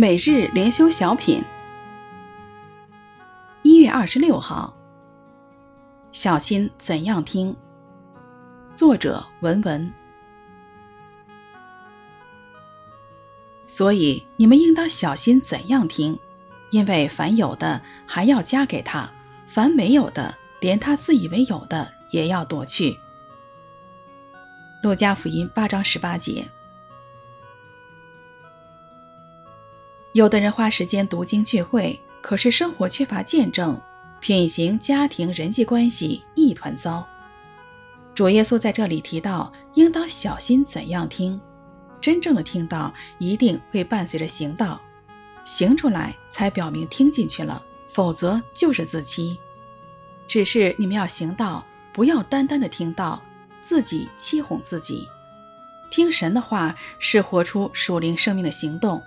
[0.00, 1.44] 每日灵修小品，
[3.60, 4.74] 一月二十六号。
[6.10, 7.54] 小心怎样听？
[8.72, 9.92] 作者文文。
[13.66, 16.18] 所以你们应当小心怎样听，
[16.70, 19.12] 因为凡有的还要加给他，
[19.46, 22.98] 凡没有的，连他自以为有的也要夺去。
[24.82, 26.50] 路加福音八章十八节。
[30.12, 33.80] 有的人花时间读经聚会，可是生活缺乏见证，
[34.18, 37.06] 品行、家庭、人际关系一团糟。
[38.12, 41.40] 主耶稣在这里提到，应当小心怎样听。
[42.00, 44.80] 真正的听到一定会伴随着行道，
[45.44, 49.38] 行出来才表明听进去了，否则就是自欺。
[50.26, 53.22] 只是你们要行道，不要单单的听到，
[53.60, 55.06] 自己欺哄自己。
[55.88, 59.00] 听神的话是活出属灵生命的行动。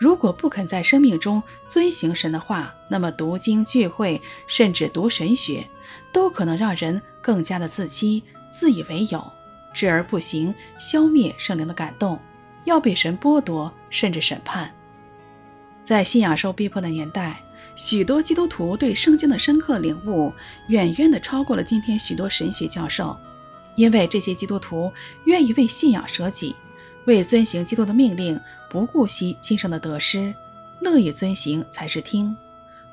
[0.00, 5.68] 如果不肯在生命中遵行神的话，那么读经聚会，甚至读神学，
[6.10, 9.30] 都可能让人更加的自欺、自以为有，
[9.74, 12.18] 知而不行，消灭圣灵的感动，
[12.64, 14.74] 要被神剥夺，甚至审判。
[15.82, 17.44] 在信仰受逼迫的年代，
[17.76, 20.32] 许多基督徒对圣经的深刻领悟，
[20.68, 23.14] 远远的超过了今天许多神学教授，
[23.76, 24.90] 因为这些基督徒
[25.24, 26.56] 愿意为信仰舍己。
[27.10, 30.32] 为遵行基督的命令，不顾惜今生的得失，
[30.80, 32.34] 乐意遵行才是听。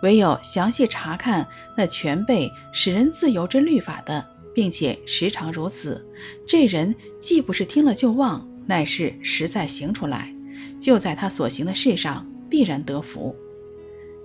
[0.02, 6.04] 唯有详细查看那全备使人自由之律法的，并且时常如此，
[6.48, 10.34] 这人既不是听了就忘，乃是实在行出来，
[10.80, 13.36] 就在他所行的事上必然得福。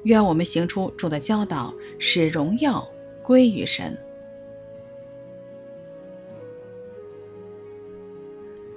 [0.05, 2.87] 愿我们行出主的教导，使荣耀
[3.23, 3.99] 归于神。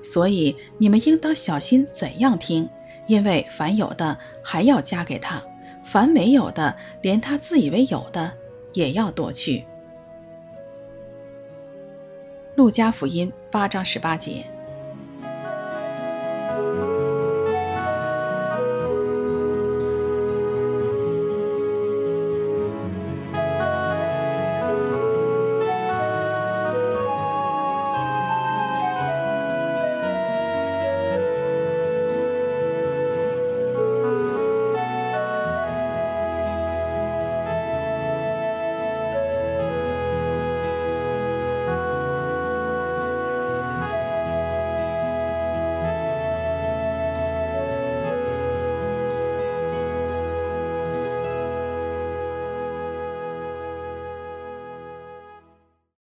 [0.06, 2.70] 所以你们应当小心怎样听，
[3.08, 5.44] 因为凡有的还要加给他，
[5.84, 8.32] 凡没有的，连他自以为有的
[8.74, 9.66] 也要夺去。
[12.56, 14.46] 路加福音八章十八节。